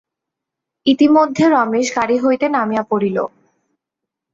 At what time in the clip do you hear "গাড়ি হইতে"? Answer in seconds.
1.97-2.45